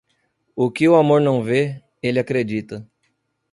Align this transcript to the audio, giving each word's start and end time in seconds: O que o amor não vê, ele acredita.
O 0.55 0.71
que 0.71 0.87
o 0.89 0.95
amor 0.95 1.21
não 1.21 1.43
vê, 1.43 1.79
ele 2.01 2.19
acredita. 2.19 2.89